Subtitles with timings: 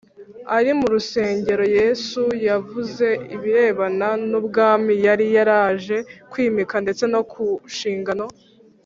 [0.57, 5.97] ari mu rusengero, yesu yavuze ibirebana n’ubwami yari yaraje
[6.31, 8.25] kwimika ndetse no ku nshingano